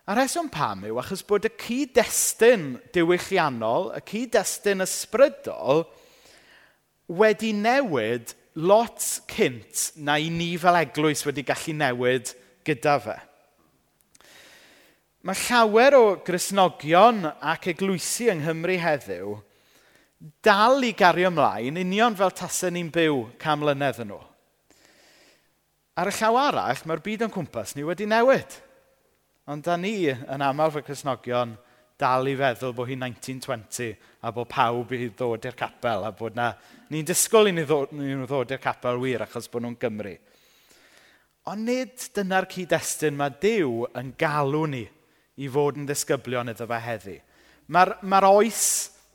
A 0.06 0.14
reswm 0.14 0.52
pam 0.54 0.84
yw 0.86 1.00
achos 1.02 1.26
bod 1.26 1.48
y 1.48 1.52
cyd-destun 1.60 2.76
diwylliannol, 2.94 3.90
y 3.98 4.02
cyd-destun 4.06 4.86
ysbrydol, 4.86 5.88
wedi 7.10 7.50
newid 7.58 8.36
lot 8.56 9.02
cynt 9.28 9.92
na 10.00 10.18
i 10.20 10.30
ni 10.32 10.54
fel 10.60 10.78
eglwys 10.80 11.26
wedi 11.28 11.44
gallu 11.48 11.76
newid 11.76 12.32
gyda 12.68 13.00
fe. 13.04 13.16
Mae 15.26 15.42
llawer 15.48 15.98
o 15.98 16.06
grisnogion 16.22 17.26
ac 17.42 17.72
eglwysi 17.74 18.30
yng 18.30 18.44
Nghymru 18.44 18.78
heddiw 18.78 19.36
dal 20.46 20.86
i 20.86 20.94
gario 20.98 21.32
ymlaen 21.32 21.80
union 21.82 22.16
fel 22.18 22.32
tasau 22.34 22.72
ni'n 22.74 22.92
byw 22.94 23.24
cam 23.42 23.62
mlynedd 23.62 24.04
yn 24.06 24.14
ôl. 24.16 24.24
Ar 25.96 26.12
y 26.12 26.14
llaw 26.18 26.38
arall, 26.40 26.82
mae'r 26.86 27.04
byd 27.04 27.26
yn 27.28 27.34
cwmpas 27.34 27.76
ni 27.76 27.86
wedi 27.88 28.08
newid. 28.10 28.58
Ond 29.50 29.66
da 29.66 29.76
ni 29.80 30.10
yn 30.12 30.44
aml 30.44 30.74
fy 30.74 30.84
Cresnogion 30.86 31.56
dal 32.02 32.28
i 32.28 32.36
feddwl 32.36 32.74
bod 32.76 32.90
hi 32.90 32.98
1920 33.00 33.94
a 34.26 34.32
bod 34.36 34.50
pawb 34.52 34.92
i 34.96 35.06
ddod 35.08 35.46
i'r 35.48 35.58
capel 35.58 36.04
a 36.04 36.12
bod 36.12 36.36
na 36.36 36.50
ni'n 36.94 37.08
disgwyl 37.08 37.50
i 37.50 37.54
ni 37.56 37.66
ddod 37.66 38.52
i'r 38.54 38.62
capel 38.62 39.00
wir 39.02 39.26
achos 39.26 39.50
bod 39.52 39.66
nhw'n 39.66 39.78
Gymru. 39.82 40.16
Ond 41.52 41.68
nid 41.70 42.08
dyna'r 42.18 42.48
cyd-destun 42.50 43.18
mae 43.18 43.34
Dyw 43.42 43.86
yn 44.00 44.12
galw 44.18 44.66
ni 44.70 44.86
i 45.38 45.50
fod 45.52 45.78
yn 45.78 45.86
ddisgyblion 45.86 46.50
iddo 46.54 46.68
fe 46.70 46.80
heddi. 46.82 47.16
Mae'r 47.70 47.96
ma, 48.06 48.22
oes 48.30 48.64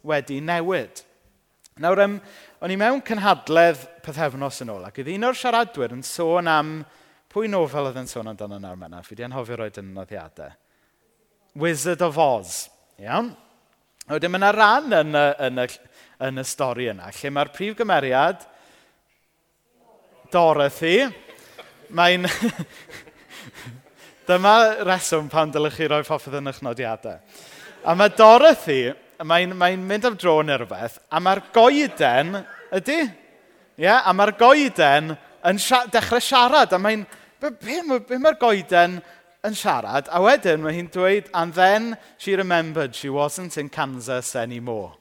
wedi 0.07 0.41
newid. 0.45 1.03
Nawr, 1.81 2.03
um, 2.05 2.17
o'n 2.61 2.73
i 2.75 2.77
mewn 2.79 3.03
cynhadledd 3.07 3.83
pethefnos 4.05 4.61
yn 4.65 4.73
ôl, 4.75 4.87
ac 4.87 4.99
ydy 5.01 5.17
un 5.17 5.29
o'r 5.31 5.39
siaradwyr 5.39 5.95
yn 5.97 6.03
sôn 6.05 6.51
am 6.51 6.73
pwy 7.31 7.49
nofel 7.49 7.89
oedd 7.89 8.01
yn 8.03 8.11
sôn 8.11 8.29
amdano 8.31 8.59
nawr 8.61 8.79
mena, 8.79 9.01
fi 9.07 9.17
di 9.17 9.25
anhofio 9.25 9.61
roed 9.61 9.79
yn 9.81 9.95
noddiadau. 9.97 10.51
Wizard 11.59 12.03
of 12.05 12.19
Oz. 12.21 12.69
Iawn? 13.01 13.33
Wedyn 14.11 14.33
mae 14.35 14.43
yna 14.43 14.51
ran 14.55 14.99
yn 15.01 15.17
y, 15.17 15.25
yn 15.47 15.63
y 15.63 15.67
yn 16.27 16.41
y 16.41 16.45
stori 16.47 16.89
yna. 16.93 17.11
Lle 17.15 17.33
mae'r 17.35 17.53
prif 17.55 17.77
gymeriad, 17.79 18.45
Dorothy, 20.31 21.09
mae'n... 21.97 22.29
Dyma 24.31 24.55
reswm 24.87 25.27
pan 25.33 25.51
dylech 25.51 25.75
chi 25.75 25.89
roi 25.91 26.05
phoffydd 26.07 26.37
yn 26.39 26.51
eich 26.53 26.61
nodiadau. 26.63 27.19
A 27.83 27.97
mae 27.99 28.13
Dorothy, 28.15 28.93
mae'n 29.27 29.57
mae 29.59 29.79
mynd 29.81 30.07
am 30.07 30.19
dro 30.21 30.37
neu 30.47 30.61
rhywbeth, 30.61 31.01
a 31.11 31.19
mae'r 31.25 31.43
goeden, 31.55 32.37
ydy? 32.77 33.01
Ie, 33.01 33.89
yeah, 33.89 34.05
a 34.07 34.15
mae'r 34.15 34.37
goeden 34.39 35.17
yn 35.51 35.59
sia 35.59 35.83
dechrau 35.91 36.23
siarad, 36.23 36.77
a 36.77 36.79
mae'n... 36.79 37.07
Be, 37.41 37.51
be, 37.57 37.99
be 38.05 38.21
mae'r 38.21 38.37
goeden 38.39 39.01
yn 39.49 39.57
siarad, 39.57 40.11
a 40.13 40.21
wedyn 40.23 40.63
mae 40.63 40.77
hi'n 40.77 40.93
dweud, 40.93 41.31
and 41.35 41.57
then 41.57 41.95
she 42.21 42.37
remembered 42.37 42.95
she 42.95 43.09
wasn't 43.09 43.57
in 43.57 43.73
Kansas 43.73 44.37
anymore. 44.37 45.00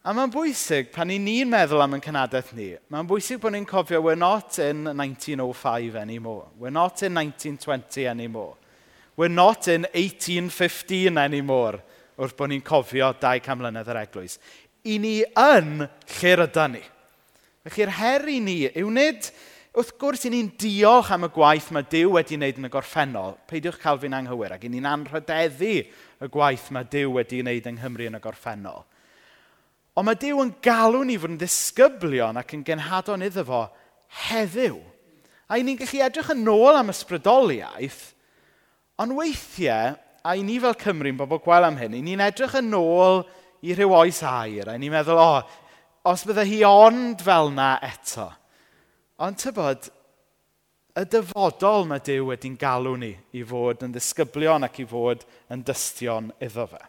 A 0.00 0.14
mae'n 0.16 0.30
bwysig, 0.32 0.86
pan 0.94 1.10
i 1.12 1.18
ni'n 1.20 1.50
meddwl 1.52 1.82
am 1.84 1.92
yn 1.98 2.00
cynadaeth 2.00 2.54
ni, 2.56 2.70
mae'n 2.88 3.04
bwysig 3.04 3.36
bod 3.42 3.52
ni'n 3.52 3.66
cofio, 3.68 3.98
we're 4.00 4.16
not 4.16 4.56
in 4.64 4.86
1905 4.96 5.98
anymore. 6.00 6.46
We're 6.56 6.72
not 6.72 7.02
in 7.02 7.18
1920 7.18 8.06
anymore. 8.08 8.54
We're 9.14 9.28
not 9.28 9.68
in 9.68 9.84
1815 9.92 11.18
anymore, 11.20 11.82
wrth 12.16 12.32
bod 12.38 12.48
ni'n 12.48 12.64
cofio 12.64 13.10
200 13.20 13.58
mlynedd 13.60 13.90
yr 13.92 13.98
eglwys. 14.00 14.38
I 14.88 14.96
ni 15.02 15.18
yn 15.36 15.84
lle 15.84 16.32
rydyn 16.40 16.78
ni. 16.78 16.80
Felly'r 17.68 17.92
her 17.98 18.24
i 18.32 18.38
ni 18.40 18.54
yw 18.70 18.92
nid, 18.96 19.28
wrth 19.76 19.90
gwrs, 20.00 20.24
i 20.24 20.32
ni'n 20.32 20.48
diolch 20.64 21.10
am 21.12 21.28
y 21.28 21.30
gwaith 21.34 21.68
mae 21.76 21.84
Dyw 21.92 22.14
wedi 22.14 22.38
wneud 22.38 22.62
yn 22.62 22.70
y 22.70 22.72
gorffennol. 22.72 23.36
Peidiwch 23.52 23.76
cael 23.84 24.00
fi'n 24.00 24.16
anghywir, 24.16 24.56
ac 24.56 24.64
i 24.64 24.72
ni'n 24.72 24.88
anrhydeddu 24.94 25.74
y 25.84 26.30
gwaith 26.32 26.70
mae 26.72 26.88
Dyw 26.88 27.12
wedi 27.18 27.42
wneud 27.44 27.68
yng 27.68 27.76
Nghymru 27.82 28.08
yn 28.08 28.16
y 28.16 28.22
gorffennol. 28.24 28.86
Ond 30.00 30.08
mae 30.08 30.16
Dyw 30.16 30.38
yn 30.40 30.54
galw 30.64 31.02
ni 31.04 31.18
fod 31.20 31.34
yn 31.34 31.40
ddisgyblion 31.42 32.40
ac 32.40 32.54
yn 32.56 32.62
genhadon 32.64 33.20
iddo 33.26 33.42
fo 33.44 33.66
heddiw. 34.30 34.78
A 35.52 35.58
i 35.60 35.64
ni'n 35.66 35.76
gallu 35.76 36.00
edrych 36.06 36.30
yn 36.32 36.46
ôl 36.48 36.78
am 36.78 36.88
ysbrydoliaeth, 36.88 37.98
ond 38.96 39.12
weithiau, 39.18 39.98
a 40.24 40.32
i 40.36 40.44
ni 40.46 40.56
fel 40.62 40.78
Cymru'n 40.80 41.18
bobl 41.20 41.42
gweld 41.44 41.68
am 41.68 41.76
hyn, 41.76 41.98
i 41.98 42.00
ni'n 42.06 42.22
edrych 42.24 42.56
yn 42.62 42.72
ôl 42.78 43.26
i 43.60 43.76
rhyw 43.76 43.92
oes 43.98 44.22
air, 44.24 44.70
a 44.72 44.78
ni'n 44.80 44.94
meddwl, 44.94 45.20
o, 45.20 45.34
oh, 45.36 45.58
os 46.08 46.24
bydde 46.24 46.46
hi 46.48 46.62
ond 46.64 47.20
fel 47.26 47.52
na 47.52 47.74
eto. 47.84 48.30
Ond 49.20 49.36
tybod, 49.42 49.90
y 50.96 51.04
dyfodol 51.12 51.84
mae 51.90 52.00
Dyw 52.08 52.30
wedi'n 52.30 52.56
galw 52.56 52.96
ni 53.02 53.12
i 53.36 53.44
fod 53.44 53.84
yn 53.84 53.92
ddisgyblion 53.92 54.64
ac 54.64 54.80
i 54.80 54.88
fod 54.88 55.28
yn 55.52 55.66
dystion 55.68 56.32
iddo 56.40 56.70
fe. 56.72 56.80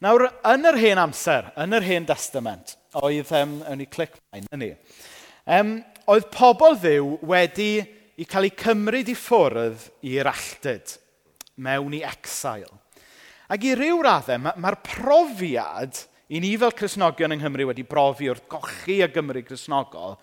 Nawr, 0.00 0.30
yn 0.48 0.64
yr 0.64 0.78
hen 0.80 0.98
amser, 1.02 1.50
yn 1.60 1.76
yr 1.76 1.84
hen 1.84 2.06
testament, 2.08 2.72
oedd, 2.96 3.32
um, 3.36 3.58
yn 3.68 3.82
ni 3.82 3.86
clic 3.92 4.14
mae'n 4.32 4.46
yn 4.56 4.62
ni, 4.62 4.70
um, 5.44 5.74
oedd 6.08 6.30
pobl 6.32 6.78
ddiw 6.80 7.18
wedi 7.28 7.82
i 8.16 8.24
cael 8.24 8.48
eu 8.48 8.54
cymryd 8.62 9.10
i 9.12 9.16
ffwrdd 9.16 9.84
i'r 10.08 10.30
alltyd, 10.32 10.96
mewn 11.60 11.98
i 11.98 12.02
exile. 12.08 12.72
Ac 13.52 13.68
i 13.68 13.76
ryw 13.76 14.00
raddau, 14.06 14.40
mae'r 14.40 14.60
ma 14.62 14.72
profiad 14.88 16.00
i 16.32 16.40
ni 16.40 16.54
fel 16.56 16.72
Cresnogion 16.78 17.36
yng 17.36 17.44
Nghymru 17.44 17.68
wedi 17.68 17.84
brofi 17.84 18.32
wrth 18.32 18.46
gochi 18.48 19.02
y 19.04 19.08
Gymru 19.12 19.44
Cresnogol, 19.44 20.16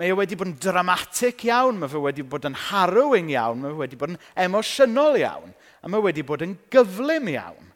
mae 0.00 0.14
e 0.14 0.16
wedi 0.16 0.38
bod 0.38 0.54
yn 0.54 0.60
dramatic 0.64 1.44
iawn, 1.50 1.76
mae 1.76 1.92
fe 1.92 2.00
wedi 2.00 2.24
bod 2.24 2.48
yn 2.48 2.56
harrowing 2.70 3.28
iawn, 3.34 3.60
mae 3.60 3.74
fe 3.74 3.84
wedi 3.84 4.00
bod 4.00 4.14
yn 4.14 4.22
emosiynol 4.46 5.20
iawn, 5.20 5.52
a 5.84 5.92
mae 5.92 6.00
e 6.00 6.08
wedi 6.08 6.24
bod 6.24 6.46
yn 6.46 6.56
gyflym 6.72 7.28
iawn 7.34 7.69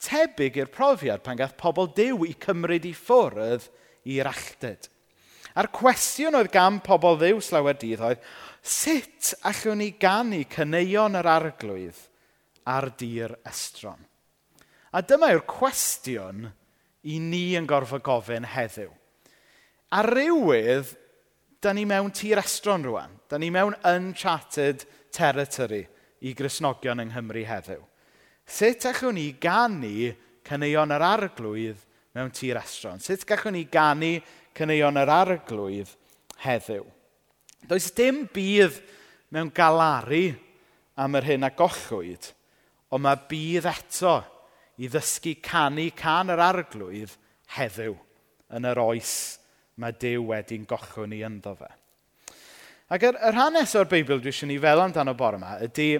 tebyg 0.00 0.56
i'r 0.60 0.72
profiad 0.72 1.24
pan 1.24 1.38
gath 1.38 1.58
pobl 1.60 1.90
dew 1.96 2.24
i 2.28 2.34
cymryd 2.40 2.88
i 2.88 2.94
ffwrdd 2.96 3.68
i'r 4.10 4.30
alltyd. 4.30 4.88
A'r 5.58 5.68
cwestiwn 5.74 6.38
oedd 6.38 6.52
gan 6.54 6.78
pobl 6.84 7.18
ddew 7.18 7.40
slawer 7.42 7.76
dydd 7.78 8.04
oedd, 8.06 8.22
sut 8.62 9.32
allwn 9.48 9.82
ni 9.82 9.90
gannu 10.00 10.44
cyneuon 10.52 11.18
yr 11.18 11.28
arglwydd 11.28 12.06
ar 12.70 12.90
dir 13.00 13.34
estron? 13.48 13.98
A 14.94 15.02
dyma 15.02 15.32
yw'r 15.34 15.46
cwestiwn 15.48 16.48
i 17.10 17.18
ni 17.22 17.44
yn 17.58 17.68
gorfod 17.70 18.04
gofyn 18.06 18.46
heddiw. 18.54 18.90
A 19.90 20.02
rywydd, 20.06 20.94
da 21.60 21.74
ni 21.74 21.84
mewn 21.84 22.12
tir 22.14 22.40
estron 22.40 22.84
rwan. 22.86 23.16
Da 23.28 23.38
ni 23.38 23.50
mewn 23.50 23.76
uncharted 23.86 24.86
territory 25.12 25.84
i 26.22 26.34
grisnogion 26.36 27.02
yng 27.02 27.10
Nghymru 27.12 27.44
heddiw. 27.48 27.82
Sut 28.50 28.86
allwn 28.90 29.14
ni 29.14 29.28
gannu 29.38 30.10
caneuon 30.46 30.94
yr 30.96 31.04
arglwydd 31.06 31.84
mewn 32.16 32.32
tir 32.34 32.58
estron? 32.58 32.98
Sut 32.98 33.22
gallwn 33.28 33.54
ni 33.54 33.64
gannu 33.70 34.16
caneuon 34.58 34.98
yr 34.98 35.12
arglwydd 35.14 35.92
heddiw? 36.42 36.84
Does 37.70 37.90
dim 37.94 38.24
bydd 38.34 38.80
mewn 39.30 39.52
galaru 39.54 40.32
am 40.98 41.16
yr 41.20 41.28
hyn 41.30 41.46
a 41.46 41.52
gollwyd, 41.54 42.32
ond 42.90 43.06
mae 43.06 43.22
bydd 43.30 43.68
eto 43.70 44.18
i 44.80 44.88
ddysgu 44.90 45.36
canu 45.44 45.86
can 45.96 46.32
yr 46.34 46.42
arglwydd 46.50 47.14
heddiw 47.54 47.94
yn 48.56 48.66
yr 48.66 48.80
oes 48.82 49.12
mae 49.80 49.94
Dyw 49.96 50.24
wedi'n 50.28 50.66
gochwn 50.68 51.12
ni 51.12 51.22
ynddo 51.24 51.54
fe. 51.56 51.68
Ac 52.90 53.04
yr, 53.06 53.16
yr 53.30 53.36
hanes 53.38 53.72
o'r 53.78 53.88
Beibl 53.88 54.18
dwi 54.18 54.32
eisiau 54.32 54.50
ni 54.50 54.58
fel 54.60 54.82
amdano 54.82 55.14
bore 55.16 55.38
yma 55.38 55.54
ydy 55.64 55.92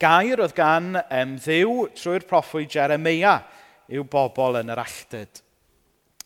gair 0.00 0.40
oedd 0.40 0.54
gan 0.56 0.96
um, 1.02 1.36
ddiw 1.40 1.88
trwy'r 1.96 2.26
proffwyd 2.28 2.72
Jeremia 2.72 3.38
yw 3.92 4.04
bobl 4.08 4.60
yn 4.62 4.72
yr 4.72 4.80
alltyd. 4.82 5.42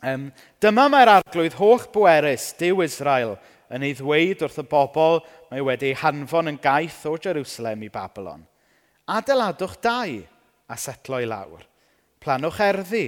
Um, 0.06 0.28
dyma 0.62 0.86
mae'r 0.92 1.14
arglwydd 1.16 1.56
holl 1.58 1.86
bwerus, 1.94 2.50
Dyw 2.60 2.84
Israel, 2.84 3.36
yn 3.72 3.86
ei 3.86 3.96
ddweud 3.96 4.44
wrth 4.44 4.60
y 4.62 4.66
bobl 4.70 5.22
mae 5.50 5.64
wedi'i 5.64 5.96
hanfon 5.98 6.52
yn 6.52 6.60
gaeth 6.62 7.02
o 7.08 7.16
Jerusalem 7.18 7.86
i 7.86 7.90
Babylon. 7.92 8.44
Adeiladwch 9.10 9.78
dau 9.82 10.18
a 10.68 10.78
setlo 10.78 11.22
i 11.22 11.28
lawr. 11.28 11.64
Planwch 12.22 12.60
erddi 12.62 13.06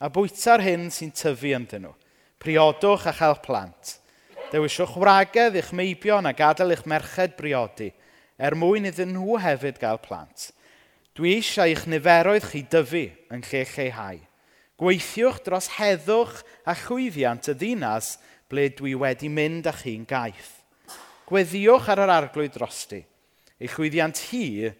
a 0.00 0.08
bwyta'r 0.12 0.64
hyn 0.64 0.88
sy'n 0.92 1.12
tyfu 1.16 1.52
ynddyn 1.56 1.88
nhw. 1.88 1.96
Priodwch 2.40 3.08
a 3.10 3.12
chael 3.16 3.36
plant. 3.44 3.98
Dewisiwch 4.50 4.96
wragedd 5.00 5.58
i'ch 5.60 5.74
meibion 5.76 6.28
a 6.28 6.32
gadael 6.36 6.76
eich 6.76 6.86
merched 6.88 7.36
briodi– 7.36 7.90
er 8.40 8.56
mwyn 8.56 8.88
iddyn 8.88 9.12
nhw 9.14 9.36
hefyd 9.44 9.78
gael 9.82 10.00
plant. 10.00 10.48
Dwi 11.16 11.36
eisiau 11.36 11.68
eich 11.68 11.84
niferoedd 11.90 12.46
chi 12.48 12.64
dyfu 12.72 13.04
yn 13.34 13.44
lle 13.44 13.64
lleihau. 13.74 14.20
Gweithiwch 14.80 15.42
dros 15.44 15.68
heddwch 15.76 16.40
a 16.64 16.74
chwyddiant 16.86 17.50
y 17.52 17.54
ddinas 17.58 18.14
ble 18.48 18.70
dwi 18.78 18.94
wedi 18.98 19.28
mynd 19.28 19.68
â 19.68 19.74
chi'n 19.76 20.06
gaeth. 20.08 20.54
Gweddiwch 21.28 21.90
ar 21.92 22.00
yr 22.06 22.14
arglwydd 22.16 22.56
drosti. 22.56 23.04
Eich 23.60 23.76
chwyddiant 23.76 24.18
hi 24.30 24.72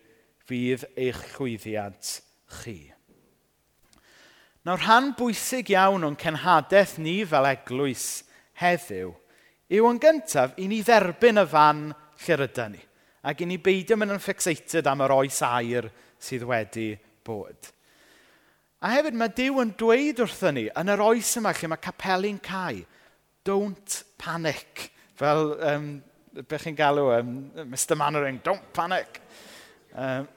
fydd 0.49 0.89
eich 0.99 1.21
chwyddiant 1.37 2.17
chi. 2.63 2.79
Nawr 4.67 4.81
rhan 4.83 5.13
bwysig 5.17 5.71
iawn 5.73 6.05
o'n 6.09 6.19
cenhadaeth 6.21 6.99
ni 7.01 7.21
fel 7.29 7.49
eglwys 7.53 8.25
heddiw 8.61 9.15
yw 9.71 9.87
yn 9.93 10.01
gyntaf 10.03 10.57
i 10.61 10.67
ni 10.69 10.81
dderbyn 10.85 11.41
y 11.41 11.47
fan 11.49 11.91
lle 12.25 12.41
rydyn 12.41 12.75
ni 12.75 12.83
ac 13.27 13.43
i 13.43 13.49
ni 13.49 13.59
beidio 13.61 13.99
mynd 14.01 14.15
yn 14.15 14.23
fixated 14.23 14.89
am 14.89 15.05
yr 15.05 15.15
oes 15.19 15.43
air 15.47 15.91
sydd 16.21 16.47
wedi 16.49 16.93
bod. 17.27 17.73
A 18.81 18.95
hefyd 18.95 19.17
mae 19.21 19.33
Dyw 19.37 19.61
yn 19.61 19.75
dweud 19.77 20.23
wrthyn 20.25 20.57
ni, 20.57 20.69
yn 20.73 20.93
yr 20.93 21.03
oes 21.05 21.35
yma 21.37 21.53
lle 21.53 21.69
mae 21.69 21.83
capelu'n 21.85 22.39
cael, 22.41 22.81
don't 23.45 23.99
panic, 24.21 24.87
fel 25.21 25.53
um, 25.69 25.91
beth 26.49 26.65
chi'n 26.65 26.79
galw, 26.79 27.11
um, 27.19 27.35
Mr 27.69 27.99
Mannering, 28.01 28.41
don't 28.45 28.73
panic. 28.73 29.21
Um, 29.93 30.29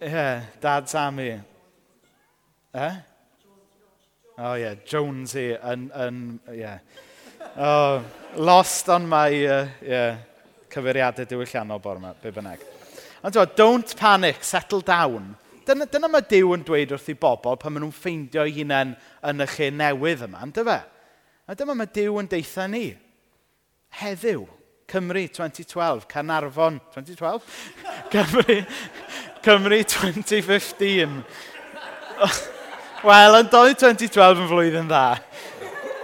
yeah, 0.00 0.46
Dad 0.60 0.88
Sammy. 0.88 1.40
Eh? 2.72 2.96
Oh 4.38 4.54
yeah, 4.54 4.74
Jonesy 4.86 5.50
yn, 5.52 5.90
yn 5.92 6.40
yeah. 6.54 6.78
Oh, 7.56 8.02
lost 8.36 8.88
on 8.88 9.08
my, 9.08 9.28
uh, 9.44 9.68
yeah 9.82 10.16
cyfeiriadau 10.70 11.28
diwylliannol 11.28 11.82
bore 11.82 12.00
yma, 12.00 12.14
be 12.22 12.32
bynnag. 12.34 12.62
Ond 13.24 13.36
dwi, 13.36 13.46
don't 13.56 13.96
panic, 13.98 14.44
settle 14.46 14.80
down. 14.80 15.34
Dyna, 15.66 15.86
dyna 15.86 16.08
mae 16.08 16.24
Dyw 16.26 16.54
yn 16.56 16.62
dweud 16.66 16.94
wrth 16.94 17.10
i 17.12 17.14
bobl 17.20 17.58
pan 17.60 17.74
maen 17.74 17.84
nhw'n 17.84 17.94
ffeindio 17.94 18.46
eu 18.48 18.54
hunain 18.56 18.94
yn 19.28 19.44
y 19.44 19.46
lle 19.52 19.68
newydd 19.76 20.24
yma, 20.26 20.40
ynddo 20.46 20.64
fe? 20.66 20.78
A 21.46 21.56
dyma 21.58 21.76
mae 21.76 21.90
Dyw 21.94 22.16
yn 22.22 22.30
deitha 22.32 22.64
ni. 22.70 22.86
Heddiw, 24.00 24.46
Cymru 24.90 25.26
2012, 25.28 26.06
Canarfon 26.10 26.80
2012? 26.94 27.42
Cymru, 28.10 28.56
Cymru 29.44 29.82
2015. 29.94 31.20
Wel, 33.10 33.38
yn 33.38 33.52
dod 33.52 33.76
2012 33.80 34.42
yn 34.42 34.48
flwyddyn 34.50 34.88
dda. 34.90 35.04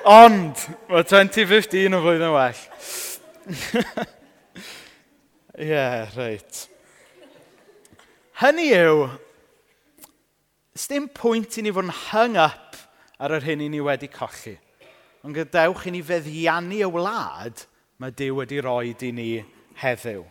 Ond, 0.07 0.67
mae 0.93 1.03
2015 1.03 1.89
yn 1.89 1.99
flwyddyn 2.05 2.37
well. 2.37 2.61
Ie, 5.57 5.71
yeah, 5.71 6.11
reit. 6.13 6.67
Hynny 8.43 8.67
yw, 8.77 9.07
sdim 10.77 11.07
pwynt 11.17 11.57
i 11.57 11.65
ni 11.65 11.73
fod 11.73 11.87
yn 11.89 11.95
hung 12.11 12.37
up 12.37 12.77
ar 13.17 13.33
yr 13.39 13.47
hyn 13.47 13.63
i 13.65 13.71
ni 13.73 13.81
wedi 13.81 14.11
colli. 14.13 14.53
Ond 15.25 15.39
gadewch 15.39 15.87
i 15.89 15.95
ni 15.95 16.03
feddiannu 16.05 16.83
y 16.85 16.91
wlad 16.93 17.65
mae 17.97 18.13
Dyw 18.13 18.43
wedi 18.43 18.61
roi 18.61 18.93
i 18.93 19.13
ni 19.17 19.31
heddiw. 19.81 20.27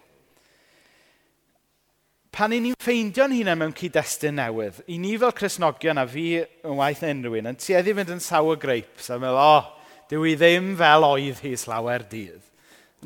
Pan 2.35 2.53
i 2.53 2.61
ni'n 2.61 2.77
ffeindio'n 2.77 3.33
hunain 3.33 3.57
mewn 3.57 3.73
cyd-destun 3.73 4.37
newydd, 4.37 4.83
i 4.91 4.99
ni 5.01 5.15
fel 5.17 5.33
Cresnogion 5.33 5.97
a 5.97 6.05
fi 6.05 6.27
yn 6.43 6.77
waith 6.77 7.01
na 7.01 7.13
unrhyw 7.15 7.39
un, 7.39 7.53
yn 7.55 7.57
tueddu 7.65 7.97
fynd 7.97 8.13
yn 8.13 8.21
sawl 8.21 8.59
greips 8.61 9.09
a 9.09 9.17
meddwl, 9.17 9.41
o, 9.41 9.51
oh, 9.57 10.01
dyw 10.11 10.29
i 10.29 10.37
ddim 10.37 10.73
fel 10.77 11.09
oedd 11.09 11.41
hi 11.41 11.57
slawer 11.57 12.05
dydd. 12.11 12.43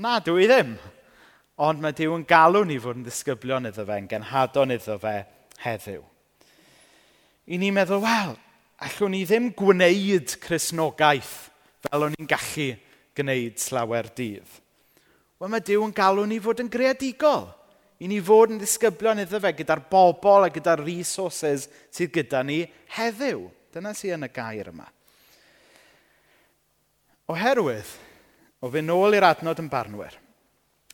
Na, 0.02 0.17
dyw 0.20 0.41
i 0.43 0.50
ddim 0.50 0.80
ond 1.60 1.82
mae 1.84 1.95
Dyw 1.95 2.13
yn 2.15 2.24
galw 2.28 2.62
ni 2.67 2.78
fod 2.80 3.02
yn 3.02 3.04
ddisgyblion 3.04 3.67
iddo 3.67 3.84
fe, 3.88 3.98
yn 4.00 4.08
genhadon 4.08 4.72
iddo 4.72 4.95
fe 5.02 5.15
heddiw. 5.65 6.04
I 7.52 7.60
ni'n 7.60 7.76
meddwl, 7.76 8.00
wel, 8.04 8.36
allwn 8.86 9.12
ni 9.12 9.26
ddim 9.28 9.50
gwneud 9.60 10.38
chrysnogaeth 10.43 11.34
fel 11.84 12.06
o'n 12.08 12.15
i'n 12.15 12.30
gallu 12.30 12.69
gwneud 13.17 13.60
slawer 13.60 14.08
dydd. 14.15 14.60
Wel, 15.39 15.52
mae 15.52 15.63
Dyw 15.65 15.84
yn 15.84 15.95
galw 15.95 16.24
ni 16.28 16.39
fod 16.43 16.63
yn 16.63 16.72
greadigol. 16.72 17.50
I 18.00 18.08
ni 18.08 18.22
fod 18.24 18.54
yn 18.54 18.62
ddisgyblion 18.62 19.19
iddo 19.26 19.41
fe 19.43 19.52
gyda'r 19.58 19.84
bobl 19.91 20.48
a 20.48 20.52
gyda'r 20.56 20.86
resources 20.86 21.67
sydd 21.91 22.13
gyda 22.15 22.45
ni 22.48 22.62
heddiw. 22.95 23.43
Dyna 23.76 23.91
sydd 23.95 24.15
yn 24.15 24.30
y 24.30 24.32
gair 24.32 24.72
yma. 24.72 24.88
Oherwydd, 27.30 27.91
o 28.63 28.72
fe 28.72 28.84
nôl 28.84 29.19
i'r 29.19 29.28
adnod 29.28 29.60
yn 29.60 29.72
barnwyr– 29.72 30.15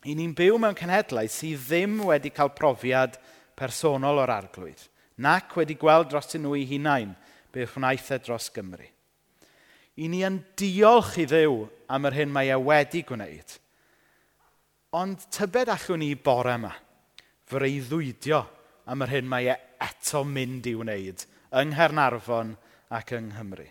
i 0.06 0.14
ni'n 0.14 0.34
byw 0.38 0.58
mewn 0.62 0.76
cenhedlau 0.78 1.28
sydd 1.30 1.64
ddim 1.66 1.98
wedi 2.06 2.30
cael 2.34 2.52
profiad 2.54 3.18
personol 3.58 4.20
o'r 4.22 4.32
arglwydd, 4.36 4.84
nac 5.22 5.56
wedi 5.58 5.74
gweld 5.80 6.12
dros 6.12 6.36
nhw 6.36 6.54
eu 6.54 6.66
hunain 6.70 7.14
beth 7.52 7.76
wnaeth 7.78 8.12
e 8.14 8.18
dros 8.22 8.50
Gymru. 8.54 8.86
I 9.96 10.08
ni 10.12 10.20
yn 10.28 10.42
diolch 10.60 11.16
i 11.22 11.24
ddew 11.28 11.62
am 11.88 12.06
yr 12.06 12.18
hyn 12.18 12.32
mae 12.32 12.50
e 12.52 12.58
wedi 12.60 13.00
gwneud. 13.08 13.54
Ond 14.96 15.24
tybed 15.32 15.72
allwn 15.72 16.02
ni 16.04 16.10
bore 16.14 16.52
yma, 16.58 16.72
freuddwydio 17.48 18.42
am 18.92 19.02
yr 19.06 19.14
hyn 19.16 19.30
mae 19.30 19.48
e 19.50 19.56
eto 19.82 20.22
mynd 20.28 20.68
i 20.68 20.74
wneud 20.76 21.24
yng 21.56 21.72
Nghernarfon 21.72 22.52
ac 22.92 23.14
yng 23.16 23.32
Nghymru. 23.32 23.66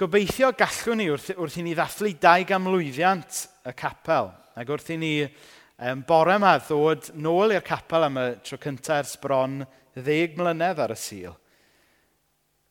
Gobeithio 0.00 0.50
gallwn 0.56 1.00
ni 1.00 1.08
wrth, 1.12 1.30
wrth 1.36 1.58
i 1.60 1.64
ni 1.64 1.74
ddathlu 1.76 2.14
dau 2.20 2.44
gamlwyddiant 2.48 3.44
y 3.66 3.74
capel. 3.76 4.30
Ac 4.56 4.70
wrth 4.72 4.90
i 4.94 4.98
ni 5.00 5.14
um, 5.24 6.02
bore 6.06 6.36
yma 6.38 6.56
ddod 6.60 7.10
nôl 7.20 7.54
i'r 7.54 7.64
capel 7.66 8.08
am 8.08 8.18
y 8.20 8.26
tro 8.44 8.58
cyntaf 8.60 9.04
ers 9.04 9.16
bron 9.22 9.60
ddeg 9.96 10.36
mlynedd 10.38 10.82
ar 10.84 10.94
y 10.94 10.98
sil, 10.98 11.34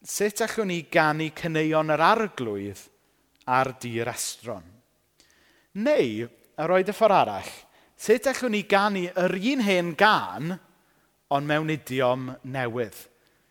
sut 0.06 0.44
allwn 0.46 0.72
ni 0.72 0.82
gannu 0.92 1.30
cyneuon 1.36 1.94
yr 1.96 2.04
arglwydd 2.06 2.86
ar 3.50 3.74
dir 3.82 4.12
estron? 4.12 4.66
Neu, 5.80 6.28
a 6.58 6.68
roed 6.68 6.90
y 6.90 6.96
ffordd 6.96 7.18
arall, 7.18 7.54
sut 8.00 8.30
allwn 8.32 8.56
ni 8.56 8.64
gannu 8.70 9.06
yr 9.12 9.38
un 9.54 9.64
hen 9.66 9.94
gan, 10.00 10.56
ond 11.30 11.50
mewn 11.50 11.70
idiom 11.74 12.32
newydd, 12.50 12.98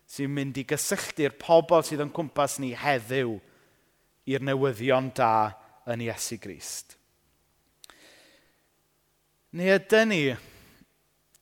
sy'n 0.09 0.33
mynd 0.33 0.57
i 0.59 0.65
gysylltu'r 0.67 1.37
pobl 1.39 1.85
sydd 1.85 2.03
yn 2.03 2.13
cwmpas 2.13 2.57
ni 2.59 2.73
heddiw 2.75 3.37
i'r 4.29 4.45
newyddion 4.45 5.11
da 5.15 5.33
yn 5.89 6.03
Iesu 6.05 6.37
Grist. 6.41 6.98
Neu 9.49 9.65
ydy 9.73 9.99
ni 10.05 10.17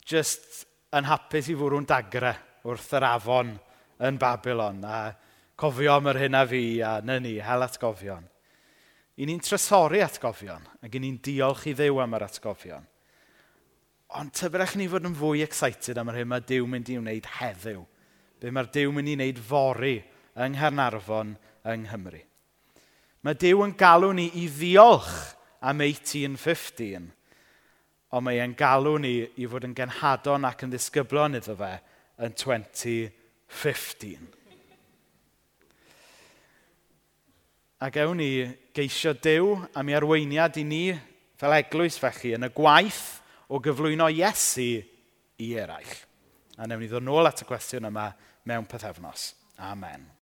just 0.08 0.62
yn 0.96 1.08
hapus 1.10 1.50
i 1.52 1.56
fwrw'n 1.60 1.88
dagre 1.90 2.30
wrth 2.64 2.94
yr 2.96 3.04
afon 3.04 3.50
yn 4.08 4.20
Babylon 4.22 4.78
a 4.88 5.00
cofio 5.60 5.98
am 5.98 6.08
yr 6.14 6.22
hyn 6.22 6.38
a 6.40 6.46
fi 6.48 6.62
a 6.80 6.92
na 7.04 7.18
ni, 7.20 7.34
hel 7.44 7.66
atgofion. 7.66 8.24
I 9.20 9.28
ni'n 9.28 9.44
trysori 9.44 10.00
atgofion 10.06 10.64
ac 10.80 10.96
i 10.96 11.02
ni'n 11.04 11.18
diolch 11.26 11.66
i 11.68 11.74
ddew 11.76 12.00
am 12.00 12.16
yr 12.16 12.26
atgofion. 12.30 12.88
Ond 14.16 14.36
tybrech 14.40 14.78
ni 14.80 14.88
fod 14.88 15.10
yn 15.12 15.20
fwy 15.20 15.44
excited 15.44 16.00
am 16.00 16.14
yr 16.14 16.22
hyn 16.22 16.32
mae 16.32 16.48
Dyw 16.48 16.72
mynd 16.72 16.94
i 16.94 16.96
wneud 17.02 17.28
heddiw. 17.42 17.84
Be 18.40 18.56
mae'r 18.56 18.72
Dyw 18.72 18.96
mynd 18.96 19.12
i 19.12 19.18
wneud 19.20 19.44
fori 19.52 19.98
yng 20.40 20.56
Nghernarfon 20.56 21.36
yng 21.68 21.84
Nghymru. 21.90 22.24
Mae 23.28 23.36
Dyw 23.36 23.68
yn 23.68 23.76
galw 23.76 24.16
ni 24.16 24.32
i 24.40 24.48
ddiolch 24.48 25.12
am 25.60 25.84
1815 25.84 27.17
ond 28.16 28.24
mae 28.24 28.40
e'n 28.40 28.56
galw 28.58 28.96
ni 29.02 29.16
i 29.36 29.48
fod 29.50 29.68
yn 29.68 29.76
genhadon 29.76 30.48
ac 30.48 30.64
yn 30.66 30.72
ddisgyblon 30.72 31.38
iddo 31.40 31.58
fe 31.60 31.74
yn 32.24 32.34
2015. 32.40 34.28
Ac 37.84 38.00
ewn 38.02 38.18
ni 38.18 38.32
geisio 38.74 39.14
Dyw 39.14 39.54
am 39.78 39.92
ei 39.92 39.98
arweiniad 40.00 40.58
i 40.58 40.66
ni 40.66 40.84
fel 41.38 41.54
eglwys 41.60 42.00
felly 42.02 42.34
yn 42.38 42.48
y 42.48 42.52
gwaith 42.56 43.06
o 43.54 43.60
gyflwyno 43.62 44.10
Iesu 44.10 44.72
i 45.44 45.54
eraill. 45.54 45.98
A 46.58 46.66
newn 46.66 46.82
ni 46.82 46.90
ddod 46.90 47.06
nôl 47.06 47.30
at 47.30 47.44
y 47.44 47.50
cwestiwn 47.50 47.92
yma 47.92 48.10
mewn 48.50 48.66
pethefnos. 48.70 49.34
Amen. 49.62 50.08